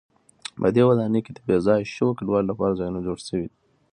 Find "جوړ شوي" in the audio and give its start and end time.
3.05-3.47